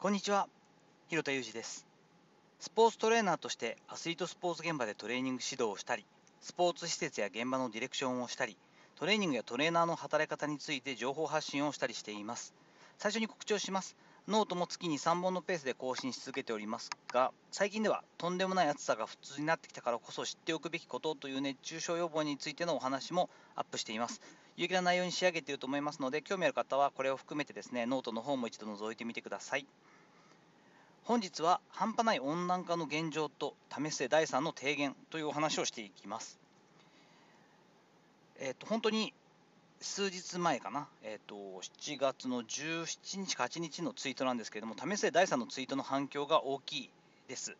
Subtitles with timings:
[0.00, 0.46] こんにちは。
[1.08, 1.84] 広田裕二です。
[2.60, 6.06] スポーツトレーナーとしてアスリートスポーツ現場でトレーニング指導をしたり
[6.40, 8.56] スポーツ施設や現場のディレクションをしたり
[8.94, 12.54] トレーニングやトレーナーの働き方について情報発信をしたりしています。
[12.96, 13.96] 最初に告知をします。
[14.28, 24.20] ノートも月に3本のペースで更新し続けておりますが最近ではとんでもない暑さが普通になってきたからこそ知っておくべきことという熱中症予防についてのお話もアップしています。
[24.58, 29.66] 有益な内容に仕上げていると思いますので興味ある方はこれを含めてですねノートの方も一度覗いてみてください。
[31.08, 36.38] 本日は半端ない温暖化の現状と為末第3の提言というお話をしていきます
[38.38, 39.14] えっ、と本当に
[39.80, 46.90] 数日前かな、えーと、7月の17日か8日のツイートなんですけれども、為末第3のツイートの反響が大きい
[47.26, 47.56] です。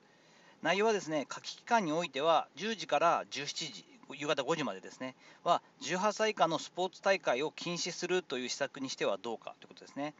[0.61, 3.85] 内容はですね、夏季期間においては、10時から17時、
[4.15, 10.13] 夕方5時までですね、は18歳以下のスポーツ大会を禁止するという施策にしてはどうかということですね。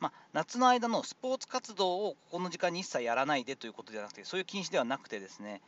[0.00, 5.60] まあ、夏の間のスポーツ活動をここの時間に一切やらないでということではなくて、そういう禁止ではなくてですね、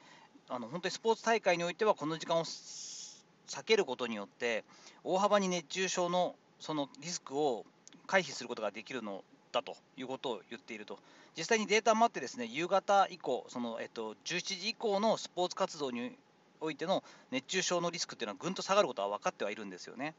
[0.48, 4.64] あの本当にスポーツ大会においてはこの時間を避けることによって
[5.02, 7.64] 大幅に熱中症のそのリスクを
[8.06, 10.98] 回避することができるのだということを言っていると
[11.36, 16.12] 実際にデータもあってですね夕方以降その、えっと、17時以降のスポーツ活動に
[16.60, 20.14] おいての熱中症のリスクっていうのはぐんと下がることは分かってはいるんですよね。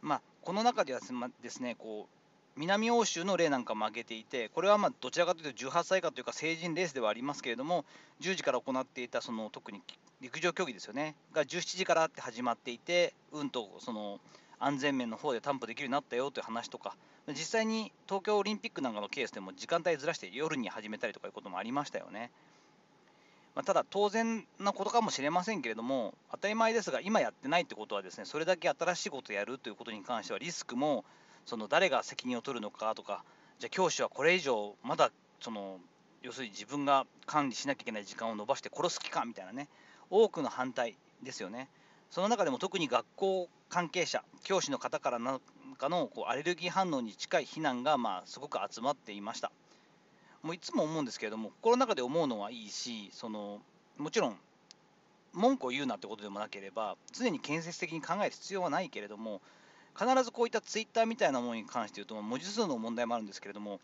[0.00, 1.00] まあ、この中では
[1.42, 2.18] ですねこう
[2.58, 7.84] 南欧州の例なんかも挙げていて、これはまどちらかというと18歳以下というか成人レースではありますけれども、
[8.20, 9.80] 10時から行っていたその特に
[10.20, 14.18] 陸上競技ですよね、が17時からって始まっていて、うんとその
[14.58, 16.96] 安全面の方で担保できるようになったよという話とか、
[17.28, 22.32] 実際に東京オリンピックなんかのケースでも時間帯ずらして夜に始めたりとかいうこともありましたよね。
[23.54, 31.04] まあ、ただ、当然なことかもしれませんけれども、当たり前ですが、今やってないってことは、ですねそれだけ新しいことをやるということに関しては、リスクも
[31.48, 33.24] その誰が責任を取るのかとか、
[33.58, 35.10] じゃあ教師はこれ以上、まだ
[35.40, 35.80] その
[36.20, 39.66] 要するに自分が管理しなきゃいけない時間を延ばして殺す気かみたいなね、
[40.10, 41.70] 多くの反対ですよね。
[42.10, 45.40] その中でも特に学校関係者、教師の方からなん
[45.78, 49.50] かのこうアレルギー反応に近い非難がまあすごく集まっていました。
[50.42, 53.62] もういつも思うんですけれども、心の中で思うのはいいし、その
[53.96, 54.36] もちろん
[55.32, 59.40] 文句を言うなってことでもなければ、常に建設的に考える必要はないけれども、
[59.98, 63.80] 必ずこういったツイッターみたいなものに関して言うと、文字数の問題もあるんですけれども、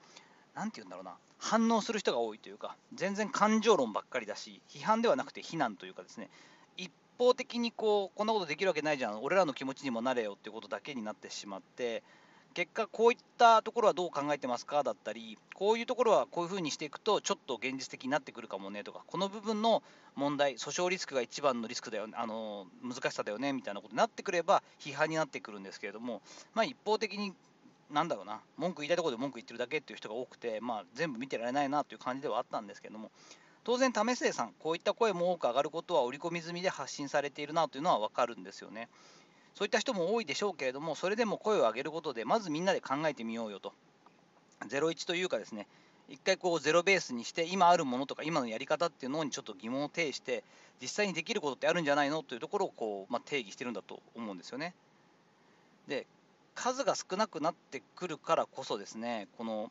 [0.54, 6.30] 何て言うんだろうな、反応する人が多いというか、全然感情論ばっかりだし、批判ではなくて非難というかですね、
[6.76, 12.04] 一方的にこう、こんなことできるわけないじゃん、俺らの気持ちにもなれよっていうことだけになってしまって、
[12.54, 19.82] 結果、こういったところはどう考えてますかだったり、こういうところはこういうふうにしていくと、ちょっと現実的になってくるかもねとか、この部分の
[20.14, 26.22] 問題、訴訟リスクが一番のリスクだよ、あの難しさだよねみたいなことになってくれば、批判になってくるんですけれども、
[26.54, 27.34] まあ、一方的に、
[27.90, 33.10] なんだろうな、文句言いたいところで文句言ってるだけっていう人が多くて、まあ、全部見てられないなという感じではあったんですけれども、
[33.64, 38.88] 当然、為末さん、こういった声も多く上がることは織り込み済みで発信されているなというのは分かるんですよね。
[39.54, 43.72] そういった人も多いでしょうけれども、それでも声を上げることで、まずみんなで考えてみようよと。
[44.68, 45.68] 01というかですね、
[46.08, 50.42] 一回こうゼロベースにして、今あるものとか今のやり方っていうのにちょっと疑問を呈して、
[50.80, 54.74] 実際にできることってあるんじゃないのというところをこう、まあ、定義してるんだと思うんですよね。
[55.86, 56.06] で、
[56.54, 59.70] 数が少なくなってくるからこそですね、この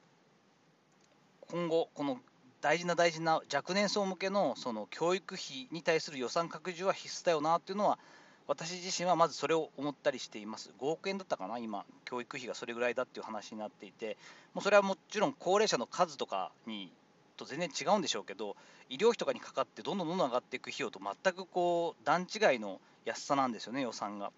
[1.50, 2.20] 今後、この
[2.62, 8.00] 大事な大事な若年層向けのその教育費に対する予算拡充は必須だよなっていうのは
[8.48, 10.74] 私自身はまずそれを思ったりしています。
[10.80, 14.18] 5億円だったかな、今、教育費がそれぐらいだっていう話になっていて、
[14.54, 16.92] もうそれはもちろん高齢者の数とかに
[17.38, 18.56] と全然違うんでしょうけど、
[18.90, 24.32] 医療費とかにかかってどんどんどんどん上がっていく費用と全くこう段違いの安さなんですよね、予算が。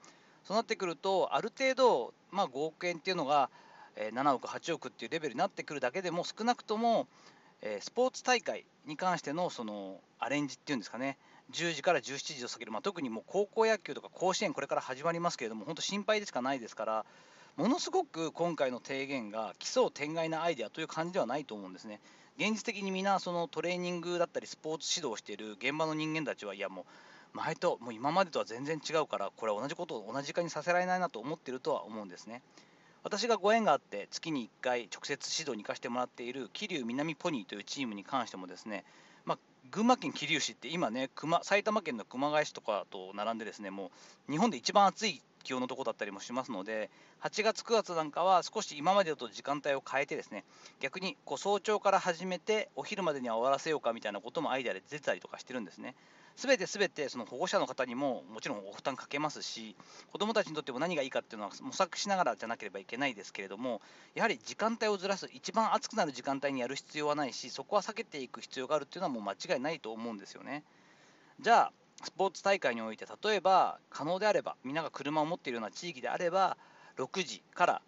[0.44, 3.50] そうなってくると、ある程度、まあ、5億円っていうのが、
[3.96, 7.08] 7億、8億っていうレベルになってくるだけでも、少なくとも、
[7.80, 11.18] スポーツ大会に関してのそのアレンジっていうんですかね、
[11.52, 17.06] 10時から17時を避ける、まあ、特にもう高校野球とか甲子園、これから始まりますけれども、本当、心配でしかないですから、
[17.56, 22.02] ものすごく今回の提言が奇想天外なアイデアという感じではないと思うんですね。
[22.38, 32.42] 現実的に皆そのトレーニングだったりスポーツ指導をしている現場の人間たちはいやもう前ともう今までとは全然違うからこれは同じことを同じ時間にさせられないなと思っているとは思うんですね。
[33.04, 38.84] 私がご縁があって月に1回直接指導に行かせてもらっている桐生南ポニーというチームに関してもですね、
[39.72, 43.92] 群馬県桐生市って今ね熊埼玉県の熊谷市とかと並んでですねも
[44.30, 46.90] う日本で一番暑い気温のとこだったりもしますので、
[47.22, 50.44] 8月、9月なんかは少し今までと時間帯を変えて、ですね
[50.82, 55.96] 逆にこう早朝から始めて、お昼までには終わらせようかみたいなこともアイデアで出たりとかしてるんですね。
[56.36, 59.76] すべてすべてその保護者の方にももちろんお負担かけますし、
[60.12, 63.82] 子どもたちにとっても何がいいかっていうのは模索しながらじゃなければいけないですけれども、
[64.16, 70.64] やはり時間帯をずらす、一番暑くなる時間帯にやる必要はないし、そこは避けていく必要があるっていうのはもう間違いないと思うんですよね。
[71.40, 71.72] じゃあ、
[72.04, 76.58] スポーツ大会において、例えば可能であれば、みんなが車を持っているような地域であれば、
[76.98, 77.82] 6時から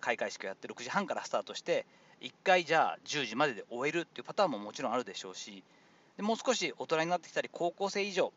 [0.00, 1.86] 開会式をやって、6時半からスタートして、
[2.20, 5.64] 1回じゃあ10時までで終えるっていうパターンももちろんあるでしょうし、
[6.16, 8.32] でもう少し大人になってきたり、高校生以上、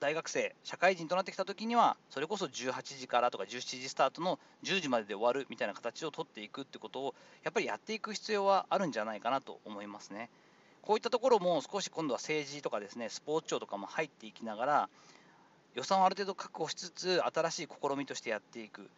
[0.00, 10.30] 大学生、社会人となってきたときには、それこそ18時からとか17時スタートの10時までで終わるみたいな形を取っていくってことを、やっぱりやっていく必要はあるんじゃないかなと思いますね。
[10.82, 14.88] こういったところも少し今度は政治とかですね、スポーツ庁とかも入っていきながら、
[15.74, 18.90] 予算をある程度確保しつつ、新しい試みとしてやっていく。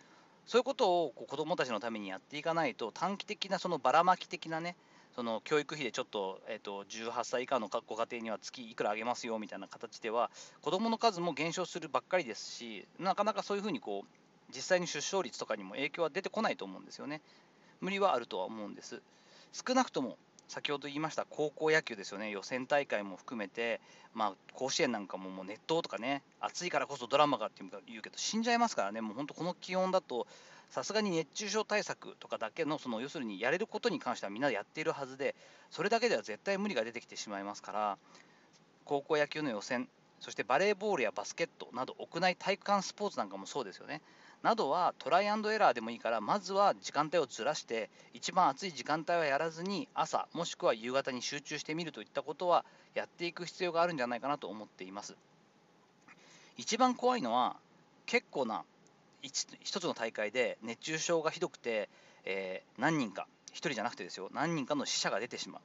[0.47, 4.77] そういうことをこう子どもたちのためにやっていかないと、短期的なそのばらまき的なね、
[5.15, 10.31] その教育費でちょっと,、えー、と18歳以下のご家庭には月いくらあげますよみたいな形では、
[10.63, 17.21] 子どもの数も減少するばっかりですし、なかなかそういうふうにこう実際に出生率とかにも影響は出てこないと思うんですよね。
[17.81, 19.03] 無理はあるとは思うんです。
[19.53, 20.17] 少なくとも
[20.49, 23.81] 先ほど言いました高校野球ですよね、予選大会も含めて、
[24.15, 30.27] まあ、甲子園なんかももう熱湯とかね、暑いからこそドラマがって言うけど、死んじゃいますからね、もう本当、この気温だと、
[30.71, 35.35] さすがに熱中症対策とかだけの、その要するにやれることに関してはみんなやっているはずで、
[35.71, 37.99] それだけでは絶対無理が出てきてしまいますから、
[38.85, 39.89] 高校野球の予選、
[40.23, 44.01] そしてバレーボールやバスケットなど、屋内体育館スポーツなんかもそうですよね。
[44.43, 52.65] などはトライアンドエラーでもいいから、まずは時間帯をずらして、一番暑い時間帯はやらずに、朝、もしくは夕方に集中してみるといったことは、
[52.95, 55.17] やっていく必要があるんじゃないかなと思っています。
[56.57, 57.57] 一番怖いのは、
[58.07, 58.65] 結構な
[59.23, 61.89] 1つの大会で熱中症がひどくて、
[62.25, 65.63] えー、何人か、1人じゃなくてですよ、何人かの死者が出てしまう。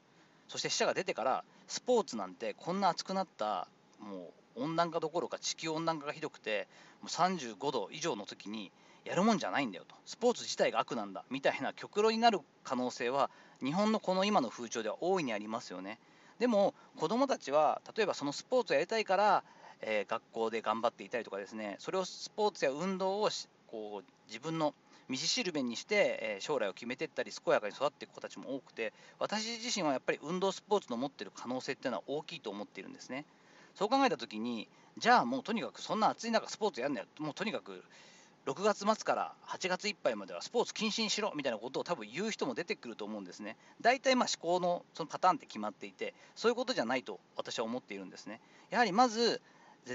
[0.47, 3.67] そして死者が出てから、スポーツなんてこんな暑くなった、
[3.99, 6.67] もう温暖化どころか地球温暖化がひどくて、
[7.01, 8.71] もう35度以上の時に
[9.05, 13.29] やるもんじゃないんだよと、スポーツ自体が悪なんだみたいな極論になる可能性は、
[13.63, 15.99] 日本のこの今の風潮では大いにありますよね。
[16.39, 19.43] でも、子どもたちは、例えばそのスポーツをやりたいから、
[19.81, 23.29] えー、学校で頑張っていたりとかですねそれをスポーツや運動を
[23.67, 24.73] こう自分の
[25.09, 33.25] 道しるべにして、えー、将来を決めていったり健やかに育っていく子たちも多くて私自身はやっぱり運動スポーツの持ってる可能性っていうのは大きいと思っているんですね
[33.77, 37.83] そう考えた時にじゃあもうとにかくそんな暑い中スポーツやんなよもうとにかく
[38.47, 43.57] 6月末から8月いっぱいまではスポーツ禁止にしろみたいなことを多分言う人も出てくると思うんですね。
[43.81, 48.39] 大体まあ思考のそのパターンって決まっていて、そういうことじゃないと私は思っているんですね。
[48.69, 49.41] やはりまず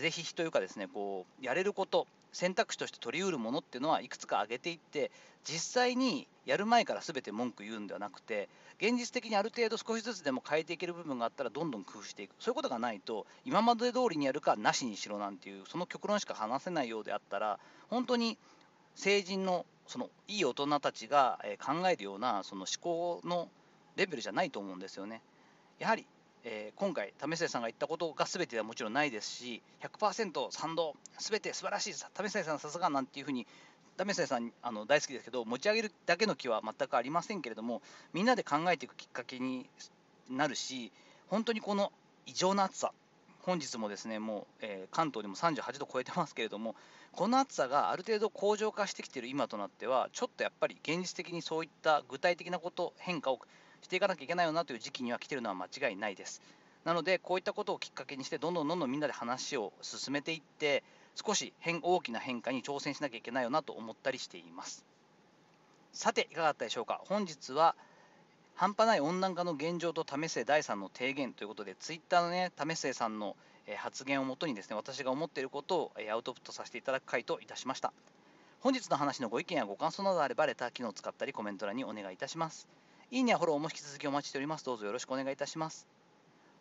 [0.01, 5.11] 是非というかですねこうやれること選択肢として取りうるものっていうのはいくつか挙げていって
[5.45, 8.49] 実際にやる前から全て文句言うんではなくて
[8.79, 17.59] 現実的にある程度少しずつでも変えていける部分があったらどんどん工夫していくそういうことがないと今まで通りにやるかなしにしろなんていうその極論しか話せないようであったら
[17.91, 18.39] 本当に
[18.95, 23.49] 成人のそのいい大人たちが考えるようなその思考の
[23.97, 25.21] レベルじゃないと思うんですよね。
[25.79, 26.07] やはり
[26.45, 33.47] えー、今回、為末さんが言ったことが全てではもちろんないですし、100%賛同、全て素晴らしい、為末さんさすがなんていうふうに、
[33.97, 37.81] 為末さんあの大好きですけど、持ち上げるだけの気は全くありませんけれども、
[38.13, 39.69] みんなで考えていくきっかけに
[40.31, 40.91] なるし、
[41.29, 41.93] 本当にこの
[42.27, 42.93] 異常な暑さ、
[43.43, 46.75] 本日もですねもう、えー、関東でも38度超えてますけれども、
[47.13, 53.41] この暑さがある程度向上化してきている今となっては、ちょっとやっぱり現実的にそういった具体的なこと、変化を
[53.83, 56.41] していかなきゃいけないよなという時期には来てるのは間違いないです。
[56.85, 60.83] なので、こういったことをきっかけにして、どんどんどんどんみんなで話を進めていって、
[61.15, 64.85] 少し変大きな変化に挑戦しなきゃいけないよなと思ったりしています。
[65.93, 67.03] さて、いかがだったでしょうか。
[67.05, 67.77] 本日は
[68.55, 73.37] 半端ない温暖化の現状と為末第3の提言ということで、ツイッターのね、為末さんの
[73.77, 77.93] 発言をもとにですね、私が思っていることをアウトプットさせていただく回といたしました。
[78.61, 82.69] 本日の話のご意見やご感想などあれば、レター機能を使ったりコメント欄にお願いいたします。
[83.13, 84.65] いいねやフォローも引き続きお待ちしております。
[84.65, 85.87] どうぞよろしくお願いいたします。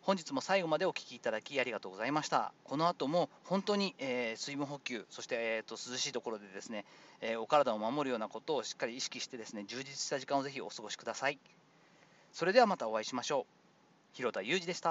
[0.02, 2.52] 本日も最後までお聴きいただきありがとうございました。
[2.66, 6.84] この後も本当に、えー、水分補給、そして、えーと、涼しいところでですね、
[7.22, 11.40] えー、お体を守るようなことをしっかり意識してですね、充実した時間をぜひお過ごしください。
[12.34, 13.54] それではまたお会いしましょう。
[14.12, 14.90] 広田裕二でした。